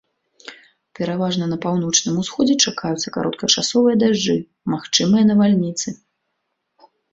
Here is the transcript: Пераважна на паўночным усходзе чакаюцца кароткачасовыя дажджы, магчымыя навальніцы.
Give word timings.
Пераважна 0.99 1.45
на 1.51 1.57
паўночным 1.65 2.15
усходзе 2.21 2.55
чакаюцца 2.71 3.07
кароткачасовыя 3.19 3.95
дажджы, 4.07 4.37
магчымыя 4.77 5.23
навальніцы. 5.31 5.87